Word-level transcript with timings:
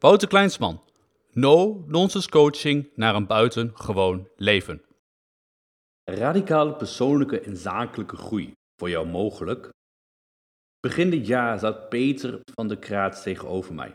Wouter 0.00 0.28
Kleinsman. 0.28 0.80
No-nonsense 1.32 2.28
coaching 2.28 2.90
naar 2.94 3.14
een 3.14 3.26
buitengewoon 3.26 4.28
leven. 4.36 4.84
Radicale 6.04 6.76
persoonlijke 6.76 7.40
en 7.40 7.56
zakelijke 7.56 8.16
groei 8.16 8.52
voor 8.76 8.90
jou 8.90 9.06
mogelijk? 9.06 9.68
Begin 10.80 11.10
dit 11.10 11.26
jaar 11.26 11.58
zat 11.58 11.88
Peter 11.88 12.40
van 12.54 12.68
der 12.68 12.78
Kraat 12.78 13.22
tegenover 13.22 13.74
mij. 13.74 13.92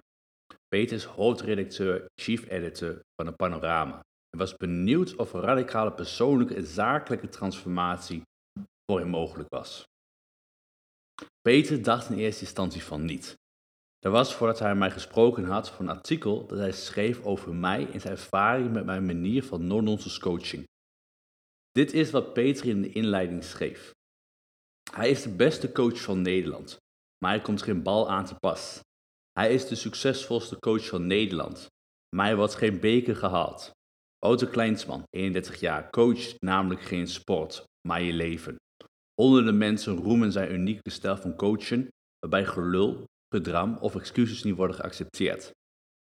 Peter 0.67 0.95
is 0.95 1.03
hoofdredacteur, 1.03 2.05
chief 2.21 2.49
editor 2.49 2.99
van 3.15 3.27
een 3.27 3.35
panorama 3.35 3.99
en 4.29 4.39
was 4.39 4.55
benieuwd 4.55 5.15
of 5.15 5.31
radicale 5.31 5.93
persoonlijke 5.93 6.55
en 6.55 6.65
zakelijke 6.65 7.29
transformatie 7.29 8.21
voor 8.85 8.99
hem 8.99 9.09
mogelijk 9.09 9.49
was. 9.49 9.83
Peter 11.41 11.83
dacht 11.83 12.09
in 12.09 12.17
eerste 12.17 12.41
instantie 12.41 12.83
van 12.83 13.05
niet. 13.05 13.41
Dat 14.03 14.11
was 14.11 14.35
voordat 14.35 14.59
hij 14.59 14.75
mij 14.75 14.91
gesproken 14.91 15.45
had 15.45 15.69
voor 15.69 15.79
een 15.79 15.95
artikel 15.95 16.47
dat 16.47 16.57
hij 16.57 16.71
schreef 16.71 17.25
over 17.25 17.55
mij 17.55 17.91
en 17.91 18.01
zijn 18.01 18.13
ervaring 18.13 18.71
met 18.71 18.85
mijn 18.85 19.05
manier 19.05 19.43
van 19.43 19.67
non-nonsense 19.67 20.19
coaching. 20.19 20.63
Dit 21.71 21.93
is 21.93 22.11
wat 22.11 22.33
Peter 22.33 22.67
in 22.67 22.81
de 22.81 22.91
inleiding 22.91 23.43
schreef. 23.43 23.91
Hij 24.91 25.09
is 25.09 25.21
de 25.21 25.35
beste 25.35 25.71
coach 25.71 26.01
van 26.01 26.21
Nederland, 26.21 26.77
maar 27.17 27.31
hij 27.31 27.41
komt 27.41 27.61
geen 27.61 27.83
bal 27.83 28.09
aan 28.09 28.25
te 28.25 28.35
pas. 28.35 28.79
Hij 29.31 29.53
is 29.53 29.67
de 29.67 29.75
succesvolste 29.75 30.59
coach 30.59 30.87
van 30.87 31.07
Nederland, 31.07 31.67
maar 32.15 32.25
hij 32.25 32.35
wordt 32.35 32.55
geen 32.55 32.79
beker 32.79 33.15
gehaald. 33.15 33.71
Otto 34.25 34.47
Kleinsman, 34.47 35.03
31 35.09 35.59
jaar, 35.59 35.89
coacht 35.89 36.41
namelijk 36.41 36.81
geen 36.81 37.07
sport, 37.07 37.63
maar 37.87 38.01
je 38.01 38.13
leven. 38.13 38.55
Honderden 39.21 39.57
mensen 39.57 39.95
roemen 39.95 40.31
zijn 40.31 40.53
unieke 40.53 40.89
stijl 40.89 41.17
van 41.17 41.35
coachen, 41.35 41.87
waarbij 42.19 42.45
gelul, 42.45 43.05
gedram 43.33 43.77
of 43.77 43.95
excuses 43.95 44.43
niet 44.43 44.55
worden 44.55 44.75
geaccepteerd. 44.75 45.51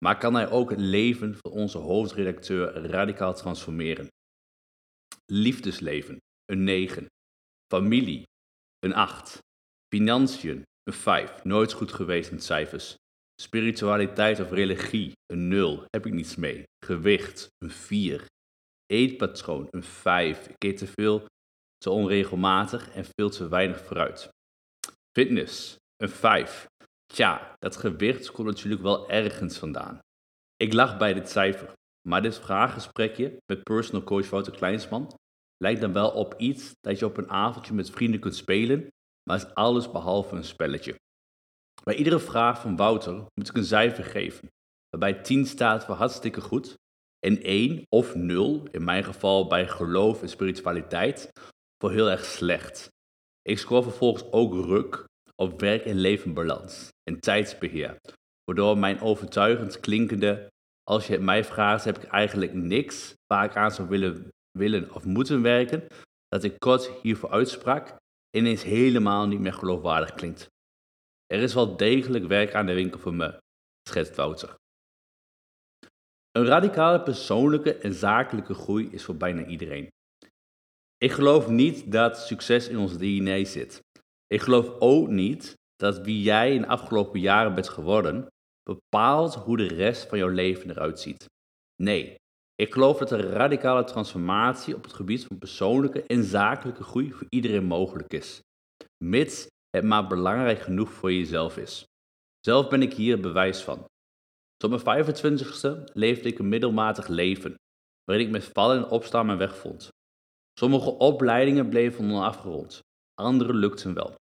Maar 0.05 0.19
kan 0.19 0.35
hij 0.35 0.51
ook 0.51 0.71
het 0.71 0.81
leven 0.81 1.35
van 1.35 1.51
onze 1.51 1.79
hoofdredacteur 1.79 2.73
radicaal 2.73 3.35
transformeren? 3.35 4.09
Liefdesleven, 5.33 6.17
een 6.45 6.65
9. 6.65 7.07
Familie, 7.73 8.23
een 8.79 8.95
8. 8.95 9.39
Financiën, 9.95 10.63
een 10.83 10.93
5. 10.93 11.45
Nooit 11.45 11.73
goed 11.73 11.93
geweest 11.93 12.31
met 12.31 12.43
cijfers. 12.43 12.95
Spiritualiteit 13.43 14.41
of 14.41 14.51
religie, 14.51 15.13
een 15.27 15.49
0. 15.49 15.85
Heb 15.89 16.07
ik 16.07 16.13
niets 16.13 16.37
mee. 16.37 16.65
Gewicht, 16.85 17.49
een 17.59 17.71
4. 17.71 18.27
Eetpatroon, 18.87 19.69
een 19.71 19.83
5. 19.83 20.49
Ik 20.49 20.65
eet 20.65 20.77
te 20.77 20.87
veel, 20.87 21.27
te 21.77 21.91
onregelmatig 21.91 22.91
en 22.91 23.05
veel 23.05 23.31
te 23.31 23.49
weinig 23.49 23.81
fruit. 23.85 24.29
Fitness, 25.19 25.77
een 25.97 26.09
5. 26.09 26.67
Tja, 27.13 27.57
dat 27.59 27.77
gewicht 27.77 28.31
komt 28.31 28.49
natuurlijk 28.49 28.83
wel 28.83 29.11
ergens 29.11 29.59
vandaan. 29.59 29.99
Ik 30.57 30.73
lag 30.73 30.99
bij 30.99 31.15
dit 31.15 31.29
cijfer, 31.29 31.73
maar 32.09 32.23
dit 32.23 32.39
vraaggesprekje 32.39 33.37
met 33.47 33.63
personal 33.63 34.05
coach 34.05 34.31
Wouter 34.31 34.53
Kleinsman 34.53 35.15
lijkt 35.57 35.81
dan 35.81 35.93
wel 35.93 36.11
op 36.11 36.35
iets 36.39 36.73
dat 36.81 36.99
je 36.99 37.05
op 37.05 37.17
een 37.17 37.31
avondje 37.31 37.75
met 37.75 37.91
vrienden 37.91 38.21
kunt 38.21 38.37
spelen, 38.37 38.89
maar 39.29 39.37
is 39.37 39.55
alles 39.55 39.91
behalve 39.91 40.37
een 40.37 40.45
spelletje. 40.45 40.95
Bij 41.85 41.95
iedere 41.95 42.19
vraag 42.19 42.61
van 42.61 42.77
Wouter 42.77 43.15
moet 43.35 43.49
ik 43.49 43.57
een 43.57 43.65
cijfer 43.65 44.05
geven, 44.05 44.49
waarbij 44.89 45.23
10 45.23 45.47
staat 45.47 45.85
voor 45.85 45.95
hartstikke 45.95 46.41
goed 46.41 46.75
en 47.19 47.43
1 47.43 47.85
of 47.89 48.15
0, 48.15 48.67
in 48.71 48.85
mijn 48.85 49.05
geval 49.05 49.47
bij 49.47 49.69
geloof 49.69 50.23
en 50.23 50.29
spiritualiteit, 50.29 51.31
voor 51.79 51.91
heel 51.91 52.11
erg 52.11 52.25
slecht. 52.25 52.89
Ik 53.43 53.59
scoor 53.59 53.83
vervolgens 53.83 54.33
ook 54.33 54.55
ruk 54.55 55.11
op 55.43 55.61
werk- 55.61 55.85
en 55.85 55.97
levenbalans 55.97 56.89
en 57.03 57.21
tijdsbeheer, 57.21 58.01
waardoor 58.45 58.79
mijn 58.79 59.01
overtuigend 59.01 59.81
klinkende 59.81 60.51
als 60.83 61.07
je 61.07 61.13
het 61.13 61.23
mij 61.23 61.45
vraagt, 61.45 61.85
heb 61.85 61.97
ik 61.99 62.05
eigenlijk 62.05 62.53
niks 62.53 63.15
waar 63.27 63.45
ik 63.45 63.57
aan 63.57 63.71
zou 63.71 63.89
willen, 63.89 64.29
willen 64.59 64.95
of 64.95 65.05
moeten 65.05 65.43
werken, 65.43 65.87
dat 66.29 66.45
ik 66.45 66.59
kort 66.59 66.91
hiervoor 67.03 67.31
uitsprak, 67.31 67.97
ineens 68.37 68.63
helemaal 68.63 69.27
niet 69.27 69.41
meer 69.41 69.53
geloofwaardig 69.53 70.15
klinkt. 70.15 70.47
Er 71.27 71.43
is 71.43 71.55
wel 71.55 71.77
degelijk 71.77 72.27
werk 72.27 72.55
aan 72.55 72.67
de 72.67 72.75
winkel 72.75 73.01
voor 73.01 73.15
me, 73.15 73.39
schetst 73.89 74.17
Wouter. 74.17 74.55
Een 76.31 76.45
radicale 76.45 77.03
persoonlijke 77.03 77.75
en 77.75 77.95
zakelijke 77.95 78.55
groei 78.55 78.89
is 78.91 79.05
voor 79.05 79.17
bijna 79.17 79.45
iedereen. 79.45 79.89
Ik 80.97 81.13
geloof 81.13 81.49
niet 81.49 81.93
dat 81.93 82.19
succes 82.19 82.69
in 82.69 82.79
ons 82.79 82.97
DNA 82.99 83.45
zit. 83.45 83.81
Ik 84.33 84.41
geloof 84.41 84.75
ook 84.79 85.09
niet 85.09 85.55
dat 85.77 85.99
wie 85.99 86.23
jij 86.23 86.55
in 86.55 86.61
de 86.61 86.67
afgelopen 86.67 87.21
jaren 87.21 87.55
bent 87.55 87.69
geworden, 87.69 88.27
bepaalt 88.63 89.35
hoe 89.35 89.57
de 89.57 89.67
rest 89.67 90.09
van 90.09 90.19
jouw 90.19 90.29
leven 90.29 90.71
eruit 90.71 91.01
ziet. 91.01 91.27
Nee, 91.83 92.15
ik 92.55 92.73
geloof 92.73 92.99
dat 92.99 93.11
een 93.11 93.21
radicale 93.21 93.85
transformatie 93.85 94.75
op 94.75 94.83
het 94.83 94.93
gebied 94.93 95.25
van 95.25 95.39
persoonlijke 95.39 96.03
en 96.03 96.25
zakelijke 96.25 96.83
groei 96.83 97.13
voor 97.13 97.27
iedereen 97.29 97.65
mogelijk 97.65 98.13
is, 98.13 98.41
mits 99.05 99.47
het 99.71 99.85
maar 99.85 100.07
belangrijk 100.07 100.59
genoeg 100.59 100.93
voor 100.93 101.13
jezelf 101.13 101.57
is. 101.57 101.85
Zelf 102.41 102.69
ben 102.69 102.83
ik 102.83 102.93
hier 102.93 103.21
bewijs 103.21 103.63
van. 103.63 103.85
Tot 104.57 104.85
mijn 104.85 105.05
25ste 105.05 105.93
leefde 105.93 106.29
ik 106.29 106.39
een 106.39 106.49
middelmatig 106.49 107.09
leven, 107.09 107.55
waarin 108.05 108.27
ik 108.27 108.33
met 108.33 108.45
vallen 108.45 108.77
en 108.77 108.91
opstaan 108.91 109.27
mijn 109.27 109.39
weg 109.39 109.57
vond. 109.57 109.89
Sommige 110.59 110.91
opleidingen 110.91 111.69
bleven 111.69 112.11
onafgerond, 112.11 112.81
andere 113.15 113.55
lukten 113.55 113.95
wel. 113.95 114.21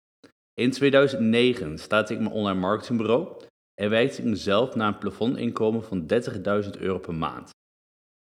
In 0.62 0.72
2009 0.72 1.78
startte 1.78 2.14
ik 2.14 2.20
mijn 2.20 2.32
online 2.32 2.60
marketingbureau 2.60 3.42
en 3.82 3.90
werkte 3.90 4.22
ik 4.22 4.28
mezelf 4.28 4.76
naar 4.76 4.88
een 4.88 4.98
plafondinkomen 4.98 5.84
van 5.84 6.08
30.000 6.64 6.80
euro 6.80 7.00
per 7.00 7.16
maand. 7.16 7.50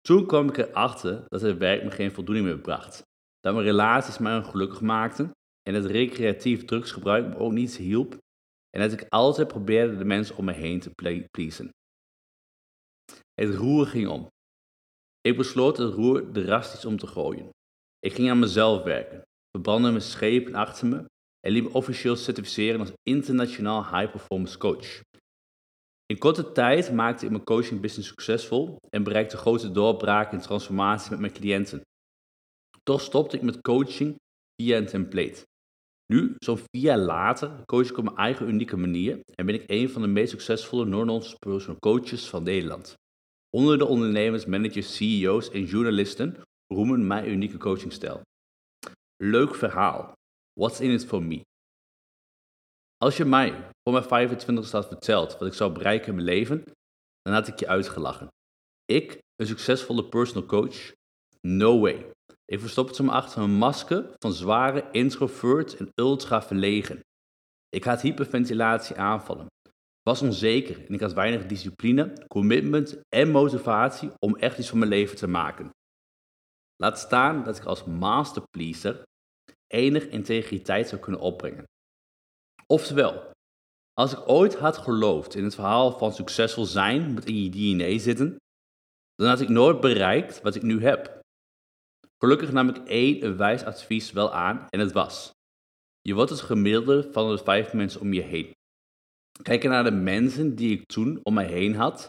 Toen 0.01 0.27
kwam 0.27 0.49
ik 0.49 0.57
erachter 0.57 1.25
dat 1.29 1.41
het 1.41 1.59
werk 1.59 1.85
me 1.85 1.91
geen 1.91 2.13
voldoening 2.13 2.47
meer 2.47 2.59
bracht, 2.59 3.03
dat 3.41 3.55
mijn 3.55 3.67
relaties 3.67 4.19
mij 4.19 4.37
ongelukkig 4.37 4.81
maakten 4.81 5.31
en 5.63 5.73
dat 5.75 5.85
recreatief 5.85 6.65
drugsgebruik 6.65 7.27
me 7.27 7.37
ook 7.37 7.53
niets 7.53 7.77
hielp 7.77 8.17
en 8.71 8.81
dat 8.81 8.93
ik 8.93 9.07
altijd 9.09 9.49
probeerde 9.49 9.97
de 9.97 10.05
mensen 10.05 10.37
om 10.37 10.45
me 10.45 10.53
heen 10.53 10.81
te 10.81 10.91
pleasen. 11.31 11.71
Het 13.35 13.55
roer 13.55 13.87
ging 13.87 14.09
om. 14.09 14.27
Ik 15.21 15.37
besloot 15.37 15.77
het 15.77 15.95
roer 15.95 16.33
drastisch 16.33 16.85
om 16.85 16.97
te 16.97 17.07
gooien. 17.07 17.49
Ik 17.99 18.13
ging 18.13 18.31
aan 18.31 18.39
mezelf 18.39 18.83
werken, 18.83 19.23
verbrandde 19.51 19.91
mijn 19.91 20.03
schepen 20.03 20.55
achter 20.55 20.87
me 20.87 21.05
en 21.41 21.53
liet 21.53 21.63
me 21.63 21.73
officieel 21.73 22.17
certificeren 22.17 22.81
als 22.81 22.93
internationaal 23.03 23.85
high 23.85 24.11
performance 24.11 24.59
coach. 24.59 25.01
In 26.07 26.19
korte 26.19 26.53
tijd 26.53 26.93
maakte 26.93 27.25
ik 27.25 27.31
mijn 27.31 27.45
coaching 27.45 27.81
business 27.81 28.09
succesvol 28.09 28.77
en 28.91 29.03
bereikte 29.03 29.37
grote 29.37 29.71
doorbraken 29.71 30.39
en 30.39 30.45
transformaties 30.45 31.09
met 31.09 31.19
mijn 31.19 31.33
cliënten. 31.33 31.81
Toch 32.83 33.01
stopte 33.01 33.37
ik 33.37 33.43
met 33.43 33.61
coaching 33.61 34.17
via 34.63 34.77
een 34.77 34.87
template. 34.87 35.47
Nu, 36.13 36.35
zo'n 36.39 36.57
vier 36.57 36.83
jaar 36.83 36.99
later, 36.99 37.65
coach 37.65 37.89
ik 37.89 37.97
op 37.97 38.05
mijn 38.05 38.17
eigen 38.17 38.49
unieke 38.49 38.77
manier 38.77 39.21
en 39.35 39.47
ben 39.47 39.55
ik 39.55 39.65
een 39.67 39.91
van 39.91 40.03
de 40.03 40.09
meest 40.09 40.31
succesvolle 40.31 40.85
non-nonsense 40.85 41.37
personal 41.39 41.79
coaches 41.79 42.29
van 42.29 42.43
Nederland. 42.43 42.95
Honderden 43.57 43.89
ondernemers, 43.89 44.47
managers, 44.47 44.97
CEO's 44.97 45.51
en 45.51 45.65
journalisten 45.65 46.37
roemen 46.75 47.07
mijn 47.07 47.31
unieke 47.31 47.57
coachingstijl. 47.57 48.21
Leuk 49.23 49.55
verhaal. 49.55 50.13
What's 50.59 50.81
in 50.81 50.91
it 50.91 51.05
for 51.05 51.23
me? 51.23 51.41
Als 52.97 53.17
je 53.17 53.25
mij 53.25 53.71
voor 53.83 53.93
mijn 53.93 54.05
25 54.05 54.71
had 54.71 54.87
verteld 54.87 55.39
wat 55.39 55.49
ik 55.49 55.55
zou 55.55 55.73
bereiken 55.73 56.09
in 56.09 56.15
mijn 56.15 56.27
leven, 56.27 56.65
dan 57.23 57.35
had 57.35 57.49
ik 57.49 57.59
je 57.59 57.69
uitgelachen. 57.69 58.29
Ik, 58.85 59.19
een 59.37 59.47
succesvolle 59.47 60.09
personal 60.09 60.49
coach? 60.49 60.93
No 61.41 61.81
way. 61.81 62.11
Ik 62.45 62.61
verstopte 62.61 63.03
me 63.03 63.11
achter 63.11 63.43
een 63.43 63.51
masker 63.51 64.15
van 64.19 64.33
zware 64.33 64.89
introvert 64.91 65.77
en 65.77 65.91
ultra 65.95 66.43
verlegen. 66.43 67.01
Ik 67.69 67.85
had 67.85 68.01
hyperventilatie 68.01 68.97
aanvallen, 68.97 69.47
was 70.03 70.23
onzeker 70.23 70.87
en 70.87 70.95
ik 70.95 71.01
had 71.01 71.13
weinig 71.13 71.47
discipline, 71.47 72.27
commitment 72.27 73.01
en 73.09 73.31
motivatie 73.31 74.11
om 74.19 74.37
echt 74.37 74.59
iets 74.59 74.69
van 74.69 74.79
mijn 74.79 74.91
leven 74.91 75.17
te 75.17 75.27
maken. 75.27 75.71
Laat 76.77 76.99
staan 76.99 77.45
dat 77.45 77.57
ik 77.57 77.65
als 77.65 77.85
masterpleaser 77.85 79.07
enig 79.69 80.09
integriteit 80.09 80.89
zou 80.89 81.01
kunnen 81.01 81.21
opbrengen. 81.21 81.65
Oftewel, 82.67 83.31
als 83.93 84.13
ik 84.13 84.29
ooit 84.29 84.55
had 84.55 84.77
geloofd 84.77 85.35
in 85.35 85.45
het 85.45 85.55
verhaal 85.55 85.99
van 85.99 86.13
succesvol 86.13 86.65
zijn 86.65 87.13
moet 87.13 87.25
in 87.25 87.43
je 87.43 87.51
DNA 87.51 87.99
zitten, 87.99 88.37
dan 89.15 89.29
had 89.29 89.41
ik 89.41 89.49
nooit 89.49 89.81
bereikt 89.81 90.43
wat 90.43 90.55
ik 90.55 90.63
nu 90.63 90.83
heb. 90.83 91.21
Gelukkig 92.23 92.53
nam 92.53 92.69
ik 92.69 92.77
één 92.77 93.37
wijs 93.37 93.65
advies 93.65 94.13
wel 94.13 94.33
aan 94.33 94.67
en 94.69 94.81
het 94.81 94.93
was: 94.93 95.31
je 96.01 96.15
wordt 96.15 96.31
het 96.31 96.41
gemiddelde 96.41 97.13
van 97.13 97.31
de 97.31 97.43
vijf 97.45 97.73
mensen 97.73 98.01
om 98.01 98.13
je 98.13 98.23
heen. 98.23 98.53
Kijken 99.43 99.71
naar 99.71 99.85
de 99.85 99.91
mensen 99.91 100.55
die 100.55 100.79
ik 100.79 100.87
toen 100.87 101.21
om 101.23 101.35
mij 101.35 101.47
heen 101.47 101.75
had, 101.75 102.09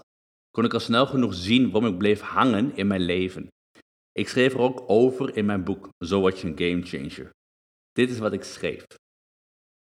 kon 0.52 0.66
ik 0.66 0.74
al 0.74 0.80
snel 0.80 1.06
genoeg 1.06 1.34
zien 1.34 1.72
waarom 1.72 1.92
ik 1.92 1.98
bleef 1.98 2.22
hangen 2.22 2.76
in 2.76 2.88
mijn 2.88 3.02
leven. 3.02 3.48
Ik 4.12 4.30
schreef 4.30 4.54
er 4.54 4.60
ook 4.60 4.84
over 4.88 5.38
in 5.38 5.46
mijn 5.46 5.64
boek 5.64 5.90
So 6.06 6.22
What 6.22 6.40
You 6.40 6.54
Game 6.56 6.82
Changer. 6.82 7.30
Dit 7.92 8.10
is 8.10 8.20
wat 8.20 8.34
ik 8.34 8.44
schreef. 8.44 8.86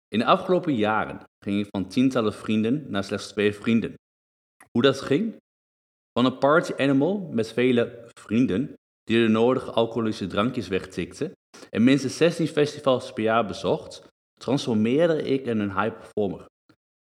In 0.07 0.19
de 0.19 0.25
afgelopen 0.25 0.75
jaren 0.75 1.23
ging 1.45 1.59
ik 1.59 1.67
van 1.69 1.89
tientallen 1.89 2.33
vrienden 2.33 2.91
naar 2.91 3.03
slechts 3.03 3.27
twee 3.27 3.53
vrienden. 3.53 3.93
Hoe 4.71 4.81
dat 4.81 5.01
ging? 5.01 5.35
Van 6.11 6.25
een 6.25 6.37
party 6.37 6.73
animal 6.77 7.29
met 7.31 7.53
vele 7.53 8.09
vrienden 8.19 8.73
die 9.03 9.21
de 9.21 9.27
nodige 9.27 9.71
alcoholische 9.71 10.27
drankjes 10.27 10.67
wegtikte 10.67 11.31
en 11.69 11.83
minstens 11.83 12.17
16 12.17 12.47
festivals 12.47 13.13
per 13.13 13.23
jaar 13.23 13.45
bezocht, 13.45 14.07
transformeerde 14.39 15.21
ik 15.21 15.45
in 15.45 15.59
een 15.59 15.81
high 15.81 15.97
performer. 15.97 16.45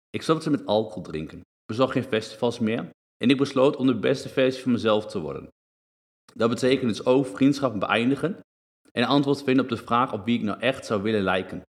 Ik 0.10 0.22
stopte 0.22 0.50
met 0.50 0.66
alcohol 0.66 1.02
drinken, 1.02 1.42
bezocht 1.66 1.92
geen 1.92 2.04
festivals 2.04 2.60
meer 2.60 2.90
en 3.18 3.30
ik 3.30 3.38
besloot 3.38 3.76
om 3.76 3.88
de 3.88 4.00
beste 4.00 4.30
versie 4.30 4.64
van 4.64 4.72
mezelf 4.72 5.06
te 5.06 5.20
worden. 5.20 5.50
Dat 6.34 6.50
betekent 6.50 6.90
dus 6.90 7.06
ook 7.06 7.26
vriendschappen 7.26 7.80
beëindigen 7.80 8.40
en 8.92 9.04
antwoord 9.04 9.44
vinden 9.44 9.64
op 9.64 9.70
de 9.70 9.78
vraag 9.78 10.14
op 10.14 10.26
wie 10.26 10.38
ik 10.38 10.44
nou 10.44 10.60
echt 10.60 10.86
zou 10.86 11.02
willen 11.02 11.22
lijken. 11.22 11.62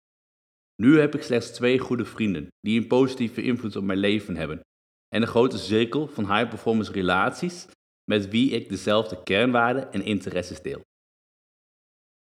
Nu 0.81 0.99
heb 0.99 1.15
ik 1.15 1.23
slechts 1.23 1.51
twee 1.51 1.79
goede 1.79 2.05
vrienden 2.05 2.47
die 2.59 2.81
een 2.81 2.87
positieve 2.87 3.41
invloed 3.41 3.75
op 3.75 3.83
mijn 3.83 3.99
leven 3.99 4.35
hebben 4.35 4.59
en 5.07 5.21
een 5.21 5.27
grote 5.27 5.57
cirkel 5.57 6.07
van 6.07 6.33
high 6.33 6.49
performance 6.49 6.91
relaties 6.91 7.67
met 8.03 8.29
wie 8.29 8.51
ik 8.51 8.69
dezelfde 8.69 9.23
kernwaarden 9.23 9.91
en 9.91 10.03
interesses 10.03 10.61
deel. 10.61 10.81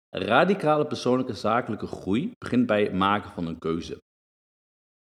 Radicale 0.10 0.88
persoonlijke 0.88 1.33
zakelijke 1.33 1.88
groei 1.88 2.31
begint 2.38 2.66
bij 2.66 2.83
het 2.83 2.94
maken 2.94 3.31
van 3.31 3.48
een 3.48 3.60
keuze. 3.60 3.98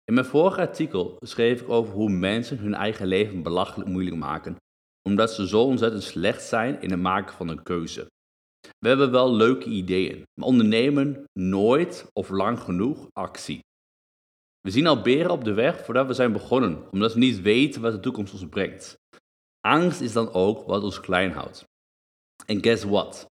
In 0.03 0.13
mijn 0.13 0.25
vorige 0.25 0.59
artikel 0.59 1.17
schreef 1.19 1.61
ik 1.61 1.69
over 1.69 1.93
hoe 1.93 2.09
mensen 2.09 2.57
hun 2.57 2.73
eigen 2.73 3.07
leven 3.07 3.43
belachelijk 3.43 3.89
moeilijk 3.89 4.15
maken, 4.15 4.55
omdat 5.09 5.33
ze 5.33 5.47
zo 5.47 5.63
ontzettend 5.63 6.03
slecht 6.03 6.43
zijn 6.43 6.81
in 6.81 6.91
het 6.91 6.99
maken 6.99 7.33
van 7.33 7.47
een 7.47 7.63
keuze. 7.63 8.07
We 8.79 8.87
hebben 8.87 9.11
wel 9.11 9.35
leuke 9.35 9.69
ideeën, 9.69 10.23
maar 10.33 10.47
ondernemen 10.47 11.23
nooit 11.33 12.09
of 12.13 12.29
lang 12.29 12.59
genoeg 12.59 13.07
actie. 13.11 13.59
We 14.61 14.71
zien 14.71 14.87
al 14.87 15.01
beren 15.01 15.31
op 15.31 15.43
de 15.43 15.53
weg 15.53 15.85
voordat 15.85 16.07
we 16.07 16.13
zijn 16.13 16.31
begonnen, 16.31 16.91
omdat 16.91 17.13
we 17.13 17.19
niet 17.19 17.41
weten 17.41 17.81
wat 17.81 17.91
de 17.91 17.99
toekomst 17.99 18.33
ons 18.33 18.49
brengt. 18.49 18.97
Angst 19.59 20.01
is 20.01 20.13
dan 20.13 20.33
ook 20.33 20.67
wat 20.67 20.83
ons 20.83 20.99
klein 20.99 21.31
houdt. 21.31 21.63
En 22.45 22.63
guess 22.63 22.83
what? 22.83 23.25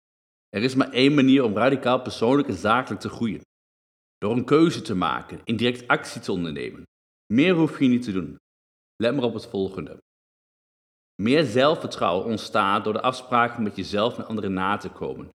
Er 0.50 0.64
is 0.64 0.76
maar 0.76 0.92
één 0.92 1.14
manier 1.14 1.44
om 1.44 1.58
radicaal 1.58 2.02
persoonlijk 2.02 2.48
en 2.48 2.58
zakelijk 2.58 3.02
te 3.02 3.10
groeien. 3.10 3.42
Door 4.18 4.32
een 4.32 4.46
keuze 4.46 4.82
te 4.82 4.96
maken 4.96 5.42
en 5.44 5.56
direct 5.56 5.88
actie 5.88 6.22
te 6.22 6.32
ondernemen. 6.32 6.84
Meer 7.34 7.54
hoef 7.54 7.80
je 7.80 7.88
niet 7.88 8.04
te 8.04 8.12
doen. 8.12 8.38
Let 8.96 9.16
maar 9.16 9.24
op 9.24 9.34
het 9.34 9.46
volgende. 9.46 9.98
Meer 11.22 11.44
zelfvertrouwen 11.44 12.26
ontstaat 12.26 12.84
door 12.84 12.94
de 12.94 13.02
afspraken 13.02 13.64
met 13.64 13.76
jezelf 13.76 14.18
en 14.18 14.26
anderen 14.26 14.54
na 14.54 14.78
te 14.78 14.90
komen. 14.90 15.30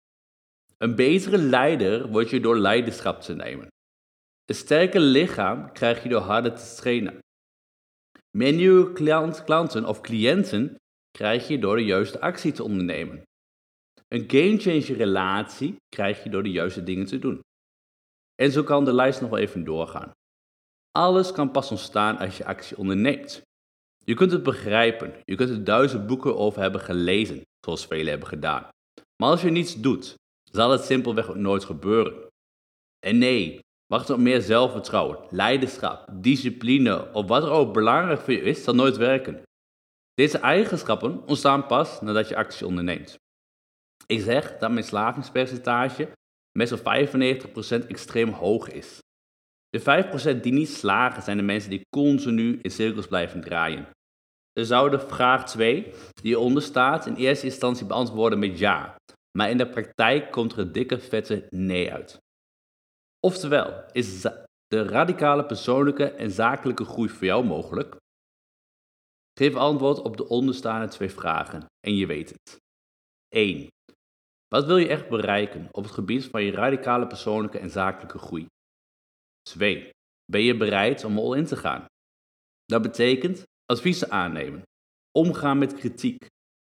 Een 0.79 0.95
betere 0.95 1.39
leider 1.39 2.09
word 2.09 2.31
je 2.31 2.41
door 2.41 2.59
leiderschap 2.59 3.21
te 3.21 3.35
nemen. 3.35 3.67
Een 4.45 4.55
sterker 4.55 5.01
lichaam 5.01 5.73
krijg 5.73 6.03
je 6.03 6.09
door 6.09 6.21
harder 6.21 6.55
te 6.55 6.75
trainen. 6.77 7.19
Meer 8.37 8.53
nieuwe 8.53 8.93
klanten 9.45 9.85
of 9.85 10.01
cliënten 10.01 10.77
krijg 11.11 11.49
je 11.49 11.59
door 11.59 11.77
de 11.77 11.85
juiste 11.85 12.21
actie 12.21 12.53
te 12.53 12.63
ondernemen. 12.63 13.23
Een 14.09 14.25
gamechanger 14.27 14.97
relatie 14.97 15.77
krijg 15.89 16.23
je 16.23 16.31
door 16.31 16.43
de 16.43 16.51
juiste 16.51 16.83
dingen 16.83 17.07
te 17.07 17.19
doen. 17.19 17.41
En 18.35 18.51
zo 18.51 18.63
kan 18.63 18.85
de 18.85 18.93
lijst 18.93 19.21
nog 19.21 19.31
wel 19.31 19.39
even 19.39 19.65
doorgaan. 19.65 20.11
Alles 20.91 21.33
kan 21.33 21.51
pas 21.51 21.71
ontstaan 21.71 22.19
als 22.19 22.37
je 22.37 22.45
actie 22.45 22.77
onderneemt. 22.77 23.43
Je 24.05 24.15
kunt 24.15 24.33
het 24.33 24.43
begrijpen, 24.43 25.15
je 25.25 25.35
kunt 25.35 25.51
er 25.51 25.65
duizend 25.65 26.07
boeken 26.07 26.37
over 26.37 26.61
hebben 26.61 26.81
gelezen, 26.81 27.43
zoals 27.61 27.87
velen 27.87 28.09
hebben 28.09 28.29
gedaan. 28.29 28.69
Maar 29.23 29.31
als 29.31 29.43
je 29.43 29.51
niets 29.51 29.81
doet, 29.81 30.15
zal 30.51 30.71
het 30.71 30.85
simpelweg 30.85 31.35
nooit 31.35 31.65
gebeuren. 31.65 32.15
En 33.07 33.19
nee, 33.19 33.61
wacht 33.87 34.11
op 34.11 34.19
meer 34.19 34.41
zelfvertrouwen, 34.41 35.19
leiderschap, 35.31 36.09
discipline 36.13 37.13
of 37.13 37.27
wat 37.27 37.43
er 37.43 37.51
ook 37.51 37.73
belangrijk 37.73 38.21
voor 38.21 38.33
je 38.33 38.41
is, 38.41 38.65
zal 38.65 38.75
nooit 38.75 38.97
werken. 38.97 39.43
Deze 40.15 40.39
eigenschappen 40.39 41.27
ontstaan 41.27 41.67
pas 41.67 42.01
nadat 42.01 42.29
je 42.29 42.37
actie 42.37 42.67
onderneemt. 42.67 43.17
Ik 44.07 44.21
zeg 44.21 44.59
dat 44.59 44.71
mijn 44.71 44.85
slagingspercentage 44.85 46.13
met 46.59 46.69
zo'n 46.69 46.79
95% 47.85 47.87
extreem 47.87 48.29
hoog 48.29 48.69
is. 48.69 48.99
De 49.73 50.37
5% 50.37 50.41
die 50.41 50.53
niet 50.53 50.69
slagen 50.69 51.23
zijn 51.23 51.37
de 51.37 51.43
mensen 51.43 51.71
die 51.71 51.87
continu 51.97 52.59
in 52.63 52.71
cirkels 52.71 53.07
blijven 53.07 53.41
draaien. 53.41 53.89
Ze 54.59 54.65
zouden 54.65 55.01
vraag 55.01 55.47
2, 55.47 55.83
die 55.83 55.95
hieronder 56.23 56.63
staat, 56.63 57.07
in 57.07 57.15
eerste 57.15 57.47
instantie 57.47 57.87
beantwoorden 57.87 58.39
met 58.39 58.59
ja, 58.59 58.97
maar 59.39 59.51
in 59.51 59.57
de 59.57 59.69
praktijk 59.69 60.31
komt 60.31 60.53
er 60.53 60.59
een 60.59 60.73
dikke 60.73 60.99
vette 60.99 61.47
nee 61.51 61.93
uit. 61.93 62.19
Oftewel, 63.21 63.85
is 63.93 64.21
de 64.67 64.83
radicale 64.83 65.47
persoonlijke 65.47 66.11
en 66.11 66.31
zakelijke 66.31 66.85
groei 66.85 67.09
voor 67.09 67.27
jou 67.27 67.45
mogelijk? 67.45 67.97
Geef 69.39 69.55
antwoord 69.55 69.99
op 69.99 70.17
de 70.17 70.29
onderstaande 70.29 70.89
twee 70.89 71.11
vragen 71.11 71.65
en 71.87 71.97
je 71.97 72.07
weet 72.07 72.31
het. 72.31 72.59
1. 73.29 73.69
Wat 74.49 74.65
wil 74.65 74.77
je 74.77 74.89
echt 74.89 75.09
bereiken 75.09 75.69
op 75.71 75.85
het 75.85 75.93
gebied 75.93 76.25
van 76.25 76.43
je 76.43 76.51
radicale 76.51 77.07
persoonlijke 77.07 77.59
en 77.59 77.71
zakelijke 77.71 78.19
groei? 78.19 78.47
2. 79.43 79.91
Ben 80.33 80.43
je 80.43 80.57
bereid 80.57 81.05
om 81.05 81.19
all 81.19 81.37
in 81.37 81.47
te 81.47 81.57
gaan? 81.57 81.85
Dat 82.65 82.83
betekent 82.83 83.43
adviezen 83.65 84.11
aannemen, 84.11 84.63
omgaan 85.19 85.59
met 85.59 85.75
kritiek, 85.75 86.27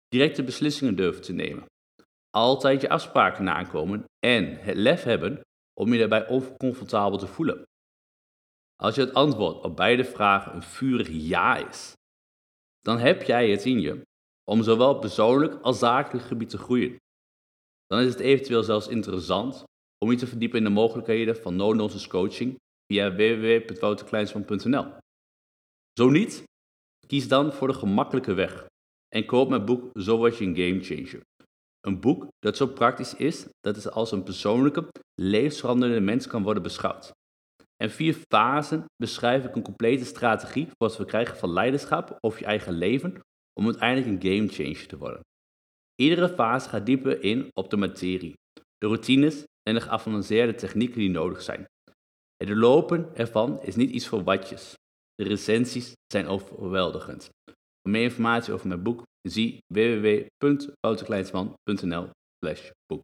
directe 0.07 0.43
beslissingen 0.43 0.95
durven 0.95 1.21
te 1.21 1.33
nemen, 1.33 1.65
altijd 2.29 2.81
je 2.81 2.89
afspraken 2.89 3.43
nakomen 3.43 4.03
en 4.19 4.57
het 4.57 4.75
lef 4.75 5.03
hebben 5.03 5.41
om 5.79 5.93
je 5.93 5.99
daarbij 5.99 6.27
oncomfortabel 6.27 7.17
te 7.17 7.27
voelen. 7.27 7.63
Als 8.75 8.95
je 8.95 9.01
het 9.01 9.13
antwoord 9.13 9.63
op 9.63 9.75
beide 9.75 10.03
vragen 10.03 10.55
een 10.55 10.63
vurig 10.63 11.07
ja 11.11 11.67
is, 11.67 11.93
dan 12.79 12.97
heb 12.97 13.21
jij 13.21 13.49
het 13.49 13.65
in 13.65 13.79
je 13.79 14.01
om 14.43 14.63
zowel 14.63 14.99
persoonlijk 14.99 15.61
als 15.61 15.79
zakelijk 15.79 16.27
gebied 16.27 16.49
te 16.49 16.57
groeien. 16.57 16.97
Dan 17.85 17.99
is 17.99 18.09
het 18.09 18.19
eventueel 18.19 18.63
zelfs 18.63 18.87
interessant 18.87 19.63
om 19.97 20.11
je 20.11 20.17
te 20.17 20.27
verdiepen 20.27 20.57
in 20.57 20.63
de 20.63 20.69
mogelijkheden 20.69 21.35
van 21.35 21.55
no-nonsense 21.55 22.09
coaching 22.09 22.55
via 22.87 23.15
www.wouterkleinsman.nl. 23.15 24.85
Zo 25.99 26.09
niet? 26.09 26.43
Kies 27.07 27.27
dan 27.27 27.53
voor 27.53 27.67
de 27.67 27.73
gemakkelijke 27.73 28.33
weg 28.33 28.65
en 29.15 29.25
koop 29.25 29.49
mijn 29.49 29.65
boek 29.65 30.01
Zo 30.01 30.17
word 30.17 30.37
je 30.37 30.45
een 30.45 30.55
gamechanger. 30.55 31.21
Een 31.81 31.99
boek 31.99 32.27
dat 32.39 32.57
zo 32.57 32.67
praktisch 32.67 33.15
is 33.15 33.47
dat 33.59 33.75
het 33.75 33.91
als 33.91 34.11
een 34.11 34.23
persoonlijke, 34.23 34.87
levensveranderende 35.21 36.01
mens 36.01 36.27
kan 36.27 36.43
worden 36.43 36.63
beschouwd. 36.63 37.11
En 37.83 37.91
vier 37.91 38.13
fasen 38.29 38.85
beschrijf 38.95 39.45
ik 39.45 39.55
een 39.55 39.63
complete 39.63 40.05
strategie 40.05 40.65
voor 40.65 40.87
het 40.87 40.95
verkrijgen 40.95 41.37
van 41.37 41.53
leiderschap 41.53 42.17
over 42.19 42.39
je 42.39 42.45
eigen 42.45 42.73
leven 42.73 43.19
om 43.59 43.65
uiteindelijk 43.65 44.23
een 44.23 44.31
gamechanger 44.31 44.87
te 44.87 44.97
worden. 44.97 45.19
Iedere 46.01 46.29
fase 46.29 46.69
gaat 46.69 46.85
dieper 46.85 47.23
in 47.23 47.49
op 47.53 47.69
de 47.69 47.77
materie, 47.77 48.33
de 48.77 48.87
routines 48.87 49.43
en 49.69 49.73
de 49.73 49.81
geavanceerde 49.81 50.55
technieken 50.55 50.99
die 50.99 51.09
nodig 51.09 51.41
zijn. 51.41 51.65
Het 52.35 52.49
lopen 52.49 53.15
ervan 53.15 53.61
is 53.61 53.75
niet 53.75 53.89
iets 53.89 54.07
voor 54.07 54.23
watjes. 54.23 54.73
De 55.15 55.23
recensies 55.23 55.93
zijn 56.07 56.27
overweldigend. 56.27 57.29
Voor 57.81 57.91
meer 57.91 58.03
informatie 58.03 58.53
over 58.53 58.67
mijn 58.67 58.83
boek 58.83 59.03
zie 59.21 59.57
www.wouterkleinsman.nl 59.73 62.09
boek. 62.85 63.01